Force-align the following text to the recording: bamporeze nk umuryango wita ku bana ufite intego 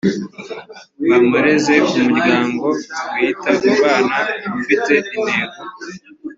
bamporeze 1.09 1.73
nk 1.85 1.89
umuryango 2.03 2.65
wita 3.17 3.51
ku 3.61 3.67
bana 3.81 4.17
ufite 4.59 4.93
intego 5.15 5.59